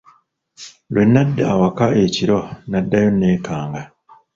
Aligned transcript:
Lwe 0.93 1.03
nadda 1.13 1.43
awaka 1.53 1.85
ekiro 2.05 2.39
naddayo 2.69 3.09
nneekanga. 3.13 3.81